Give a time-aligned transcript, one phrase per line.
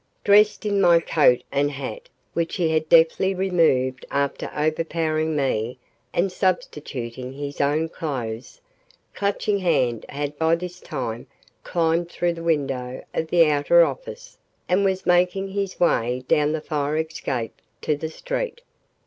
[0.23, 5.77] Dressed in my coat and hat, which he had deftly removed after overpowering me
[6.11, 8.59] and substituting his own clothes,
[9.13, 11.27] Clutching Hand had by this time
[11.63, 16.61] climbed through the window of the outer office and was making his way down the
[16.61, 18.61] fire escape to the street.